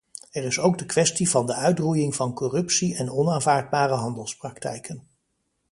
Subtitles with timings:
[0.31, 5.07] Er is ook de kwestie van de uitroeiing van corruptie en onaanvaardbare handelspraktijken.